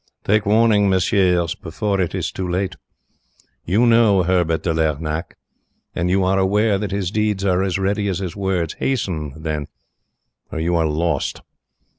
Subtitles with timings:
[0.23, 2.75] Take warning, messieurs, before it is too late!
[3.65, 5.37] You know Herbert de Lernac,
[5.93, 8.73] and you are aware that his deeds are as ready as his words.
[8.79, 9.67] Hasten then,
[10.51, 11.43] or you are lost!